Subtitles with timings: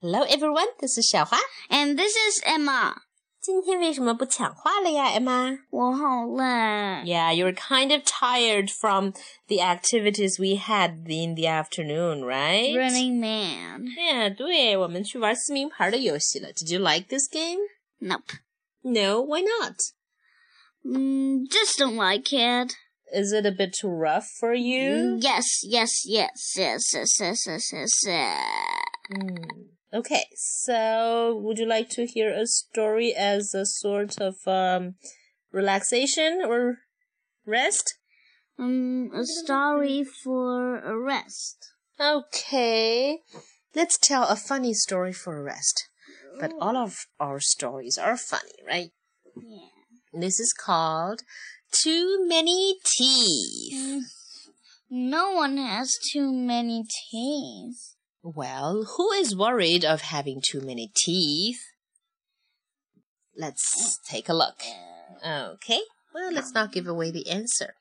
[0.00, 2.94] Hello everyone, this is Xiaohua, and this is Emma.
[3.40, 5.58] 今天为什么不抢话了呀，Emma？
[5.70, 6.44] 我好累。
[7.04, 9.12] Yeah, you're kind of tired from
[9.48, 12.76] the activities we had in the afternoon, right?
[12.76, 13.88] Running Man.
[13.98, 16.52] Yeah，对，我们去玩撕名牌的游戏了。
[16.52, 17.58] Did you like this game?
[17.98, 18.34] Nope.
[18.82, 19.78] No, why not?
[20.84, 22.76] Mm, just don't like it.
[23.12, 25.18] Is it a bit too rough for you?
[25.18, 27.72] Mm, yes, yes, yes, yes, yes, yes, yes.
[27.72, 28.48] yes.
[29.10, 29.74] Mm.
[29.92, 34.96] Okay, so would you like to hear a story as a sort of um,
[35.50, 36.80] relaxation or
[37.46, 37.94] rest?
[38.58, 41.72] Um, a story for a rest.
[41.98, 43.20] Okay,
[43.74, 45.88] let's tell a funny story for a rest.
[46.38, 48.90] But all of our stories are funny, right?
[49.36, 49.68] Yeah.
[50.12, 51.22] This is called
[51.72, 54.04] Too Many Teeth.
[54.90, 57.94] No one has too many teeth.
[58.27, 61.59] Well, who is worried of having too many teeth?
[63.35, 64.63] Let's take a look.
[65.25, 65.81] Okay,
[66.13, 67.75] well, let's not give away the answer.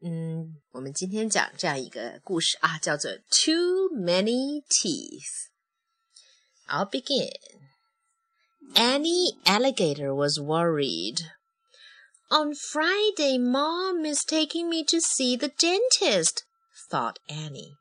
[0.00, 5.48] 嗯，我们今天讲这样一个故事啊，叫做 Too Many Teeth.
[6.68, 7.32] I'll begin.
[8.74, 11.20] Annie Alligator was worried.
[12.30, 16.44] On Friday, Mom is taking me to see the dentist,
[16.90, 17.76] thought Annie.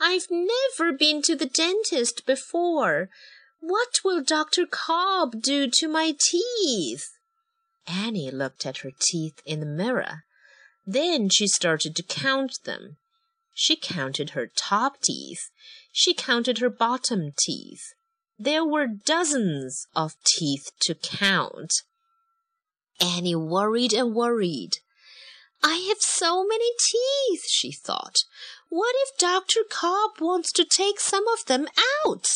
[0.00, 3.10] I've never been to the dentist before.
[3.60, 4.66] What will Dr.
[4.66, 7.10] Cobb do to my teeth?
[7.86, 10.24] Annie looked at her teeth in the mirror.
[10.86, 12.96] Then she started to count them.
[13.54, 15.50] She counted her top teeth.
[15.92, 17.92] She counted her bottom teeth.
[18.38, 21.72] There were dozens of teeth to count.
[22.98, 24.78] Annie worried and worried.
[25.62, 28.16] I have so many teeth, she thought.
[28.70, 29.64] What if Dr.
[29.68, 31.66] Cobb wants to take some of them
[32.06, 32.26] out?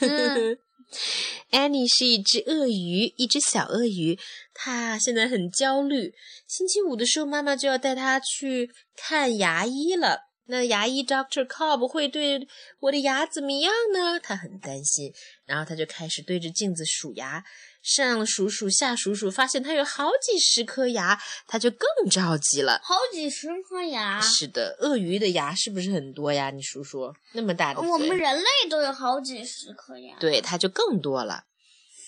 [0.00, 0.58] 嗯
[1.50, 4.18] Annie 是一只鳄鱼，一只小鳄鱼。
[4.52, 6.14] 她现在很焦虑。
[6.46, 10.20] 星期五的时候，妈妈就要带她去看牙医了。
[10.46, 12.46] 那牙医 Doctor Cobb 会对
[12.80, 14.20] 我的牙怎么样呢？
[14.20, 15.12] 她很担心。
[15.46, 17.42] 然后她就开始对着镜子数牙，
[17.82, 22.80] 上数数下数数，发现它有好几十颗牙，它就更着急了。
[22.84, 24.20] 好几十颗牙。
[24.20, 26.50] 是的，鳄鱼的牙是不是很多呀？
[26.50, 27.74] 你数数，那么大。
[27.74, 30.16] 我们人类都有好几十颗牙。
[30.20, 31.44] 对，它就更多了。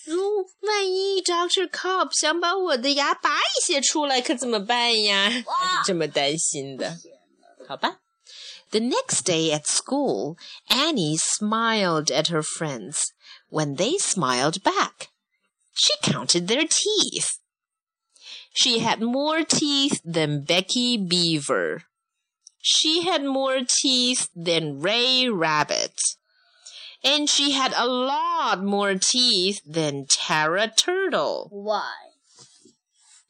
[0.05, 0.21] 如
[0.61, 5.31] 万一 Doctor Cobb 想把我的牙拔一些出来，可怎么办呀？
[5.83, 6.97] 这么担心的。
[7.67, 7.97] 好吧。
[8.71, 10.37] The next day at school,
[10.67, 13.11] Annie smiled at her friends.
[13.49, 15.09] When they smiled back,
[15.74, 17.38] she counted their teeth.
[18.52, 21.84] She had more teeth than Becky Beaver.
[22.60, 25.94] She had more teeth than Ray Rabbit.
[27.02, 31.48] And she had a lot more teeth than Tara Turtle.
[31.50, 31.94] Why?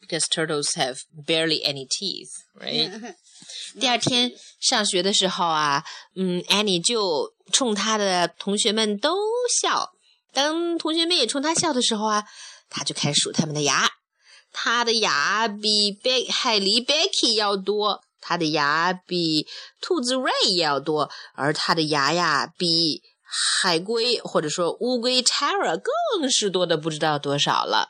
[0.01, 2.31] Because turtles have barely any teeth,
[2.61, 3.15] right?
[3.79, 5.85] 第二天上学的时候啊，
[6.17, 9.17] 嗯，Annie 就冲她的同学们都
[9.63, 9.93] 笑。
[10.36, 12.26] 当同学们也冲他笑的时候啊，
[12.70, 13.90] 他就开始数他们的牙。
[14.52, 19.48] 他的牙比贝海狸 Becky 要多，他的牙比
[19.82, 27.90] 兔子 Ray 要多，而他的牙呀比海龟或者说乌龟 Tara 更是多的不知道多少了。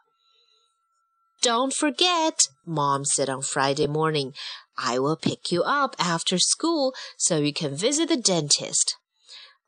[1.41, 2.35] Don't forget,
[2.65, 4.33] Mom said on Friday morning,
[4.73, 8.95] I will pick you up after school so you can visit the dentist.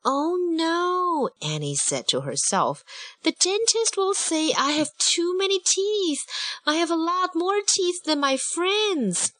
[0.06, 2.82] Oh no, Annie said to herself.
[3.22, 6.20] The dentist will say I have too many teeth.
[6.66, 9.30] I have a lot more teeth than my friends.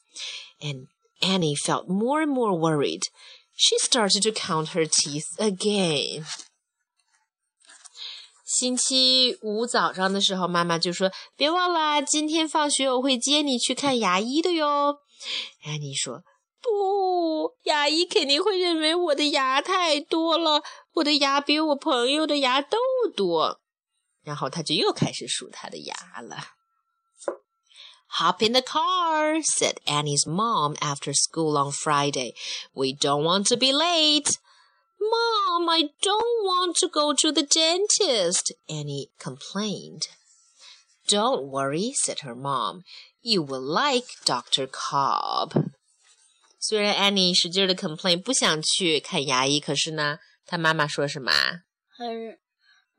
[0.61, 0.87] And
[1.21, 3.03] Annie felt more and more worried.
[3.57, 6.25] She started to count her teeth again.
[8.45, 14.99] 星期五早上的时候，妈妈就说：“别忘了，今天放学我会接你去看牙医的哟。”
[15.65, 16.23] 安妮说：“
[16.61, 20.63] 不，牙医肯定会认为我的牙太多了，
[20.95, 22.79] 我的牙比我朋友的牙都
[23.15, 23.61] 多。”
[24.23, 26.37] 然后他就又开始数他的牙了。
[28.19, 32.35] Hop in the car, said Annie's mom after school on Friday.
[32.75, 34.37] We don't want to be late.
[35.01, 40.09] Mom, I don't want to go to the dentist, Annie complained.
[41.09, 42.85] Don't worry, said her mom.
[43.23, 44.67] You will like Dr.
[44.67, 45.73] Cobb.
[46.67, 51.33] 虽然 Annie 使劲的 complain 不想去看牙医，可是呢，她妈妈说什么？
[51.89, 52.39] 很，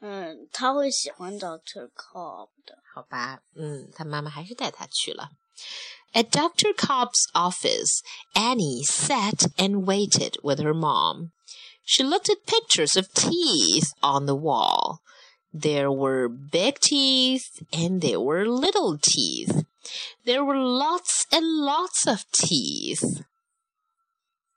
[0.02, 2.78] 嗯，他会喜欢 Doctor Cobb 的。
[2.94, 5.30] 好吧，嗯，她妈妈还是带她去了。
[6.14, 6.76] At Dr.
[6.76, 8.02] Cobb's office,
[8.34, 11.32] Annie sat and waited with her mom.
[11.86, 15.00] She looked at pictures of teeth on the wall.
[15.52, 19.66] There were big teeth and there were little teeth.
[20.26, 23.24] There were lots and lots of teeth.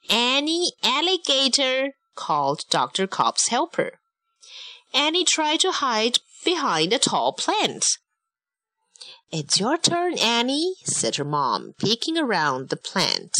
[0.09, 3.07] Annie Alligator called Dr.
[3.07, 3.99] Cobb's helper.
[4.93, 7.85] Annie tried to hide behind a tall plant.
[9.31, 13.31] It's your turn, Annie, said her mom, peeking around the plant.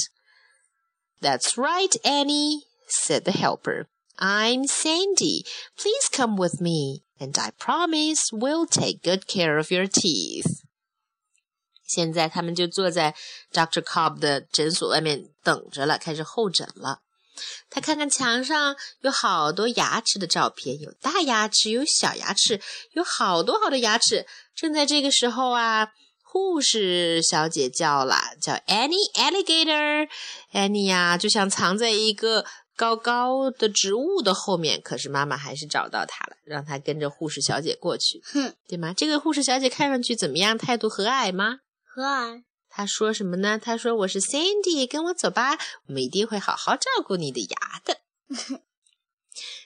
[1.20, 3.88] That's right, Annie, said the helper.
[4.18, 5.44] I'm Sandy.
[5.78, 10.64] Please come with me, and I promise we'll take good care of your teeth.
[11.92, 13.14] 现在他们就坐在
[13.52, 17.00] Doctor Cobb 的诊所外面等着了，开始候诊了。
[17.70, 22.62] 他看看墙上有好多牙齿的照片，有大牙齿，有小牙齿，
[22.92, 24.26] 有好多好多牙齿。
[24.56, 25.88] 正在这个时候啊，
[26.24, 30.08] 护士小姐叫了，叫 Annie Alligator。
[30.54, 32.46] Annie 呀，就像藏在一个
[32.76, 34.80] 高高的植物的后面。
[34.82, 38.94] 可是妈妈还是找到她了，让她跟着护士小姐过去，哼，对吗？
[38.96, 40.58] 这个护士小姐看上去怎么样？
[40.58, 41.60] 态度和蔼吗？
[41.91, 42.45] 和蔼。
[42.69, 43.59] 她说什么呢？
[43.59, 48.01] 她说：“我是 Sandy，跟我走吧，我们一定会好好照顾你的牙的。”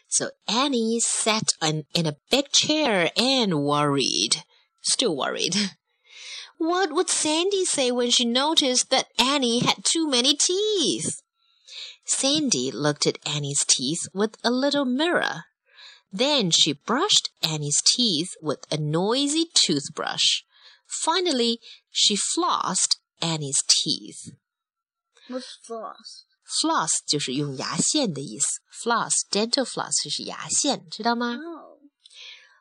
[0.08, 4.42] So Annie sat on, in a big chair and worried,
[4.82, 5.54] still worried.
[6.58, 11.22] What would Sandy say when she noticed that Annie had too many teeth?
[12.04, 15.44] Sandy looked at Annie's teeth with a little mirror.
[16.12, 20.42] Then she brushed Annie's teeth with a noisy toothbrush.
[21.04, 21.60] Finally,
[21.94, 24.34] she flossed Annie's teeth.
[25.28, 26.24] What's floss?
[26.62, 31.78] Floss 就是用牙线的意思，floss dental floss 就是牙线，知道吗 Oh.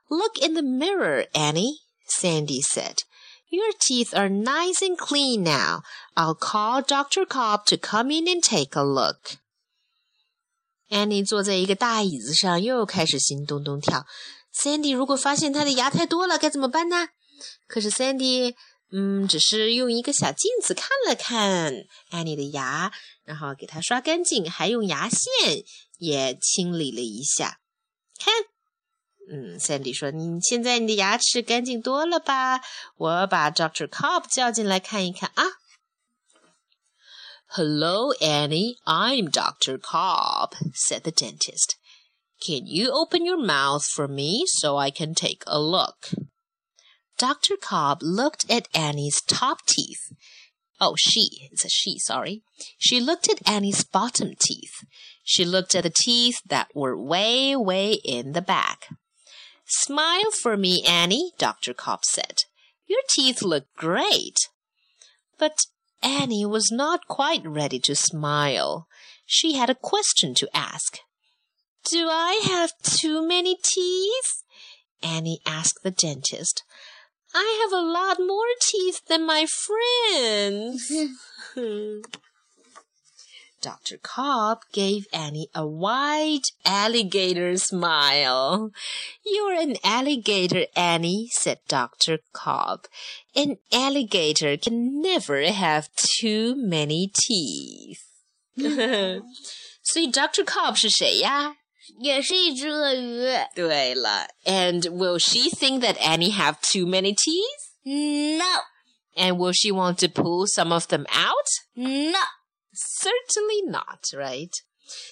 [0.10, 3.04] Look in the mirror, Annie, Sandy said.
[3.51, 5.81] Your teeth are nice and clean now.
[6.16, 7.25] I'll call Dr.
[7.25, 9.38] Cobb to come in and take a look.
[10.89, 14.06] Annie 坐在一个大椅子上，又开始心咚咚跳。
[14.54, 17.10] Sandy 如果发现她的牙太多了，该怎么办呢？
[17.68, 18.56] 可是 Sandy，
[18.96, 21.73] 嗯，只是用一个小镜子看了看
[22.12, 22.93] Annie 的牙，
[23.25, 25.64] 然后给她刷干净，还用牙线
[25.99, 27.58] 也清理了一下。
[28.17, 28.32] 看，
[29.29, 32.61] 嗯，Sandy 说：“你现在你的牙齿干净多了吧？
[32.96, 35.44] 我把 Doctor Cobb 叫进来看一看啊。”
[37.56, 38.76] Hello, Annie.
[38.85, 41.75] I'm Doctor Cobb, said the dentist.
[42.41, 46.11] Can you open your mouth for me so I can take a look?
[47.19, 47.56] Dr.
[47.56, 50.12] Cobb looked at Annie's top teeth.
[50.81, 52.43] Oh, she, it's a she, sorry.
[52.78, 54.84] She looked at Annie's bottom teeth.
[55.22, 58.88] She looked at the teeth that were way, way in the back.
[59.66, 61.72] Smile for me, Annie, Dr.
[61.72, 62.43] Cobb said.
[62.87, 64.37] Your teeth look great.
[65.38, 65.58] But
[66.02, 68.87] Annie was not quite ready to smile.
[69.25, 70.99] She had a question to ask.
[71.90, 74.43] Do I have too many teeth?
[75.02, 76.62] Annie asked the dentist.
[77.33, 80.92] I have a lot more teeth than my friends.
[83.62, 83.98] Dr.
[83.98, 88.71] Cobb gave Annie a wide alligator smile.
[89.25, 92.19] You're an alligator, Annie, said Dr.
[92.31, 92.86] Cobb.
[93.36, 98.06] An alligator can never have too many teeth.
[98.56, 100.44] 所以 Dr.
[100.44, 101.56] Cobb 是谁呀？
[102.01, 103.27] 也是一只鳄鱼。
[103.56, 108.38] 对了，And will she think that Annie have too many teeth?
[108.38, 108.64] No,
[109.16, 111.47] And will she want to pull some of them out?
[111.76, 112.19] no.
[112.73, 114.52] Certainly not, right?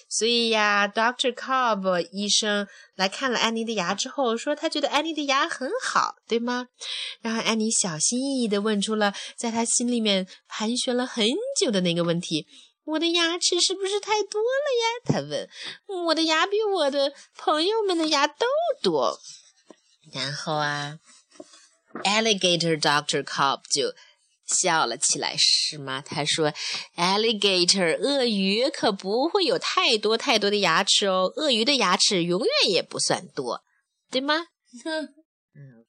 [0.08, 1.32] 所以呀，Dr.
[1.34, 6.68] Cobb 医生来看了安妮的牙之后，说他觉得安妮的牙很好，对吗？
[7.20, 11.26] 然后安妮小心翼翼地问出了在他心里面盘旋了很
[11.60, 12.46] 久的那个问题：
[12.85, 14.85] 我的牙齿是不是太多了呀？
[15.05, 15.49] 他问。
[16.05, 18.45] 我的牙比我的朋友们的牙都
[18.81, 19.19] 多。
[20.11, 20.99] 然后啊
[22.03, 23.95] ，Alligator Doctor Cobb 就
[24.45, 26.01] 笑了起来，是吗？
[26.01, 26.51] 他说
[26.97, 33.63] ：“Alligator，鳄鱼可不会有太多太多的牙齿哦，鳄鱼的牙齿永远也不算多，
[34.11, 34.47] 对吗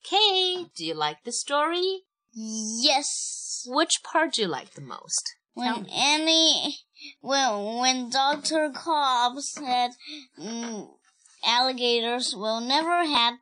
[0.07, 2.05] ？”Okay, do you like the story?
[2.35, 3.65] yes.
[3.67, 5.35] Which part do you like the most?
[5.55, 6.79] When Annie,
[7.21, 9.91] when when Doctor Cobb said
[10.39, 10.89] mm,
[11.47, 13.35] alligators will never have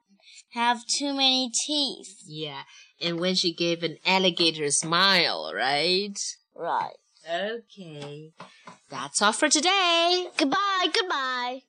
[0.51, 2.23] have too many teeth.
[2.27, 2.63] Yeah,
[3.01, 6.19] and when she gave an alligator smile, right?
[6.55, 6.97] Right.
[7.29, 8.33] Okay,
[8.91, 10.27] that's all for today.
[10.37, 10.89] Goodbye.
[10.93, 11.63] Goodbye.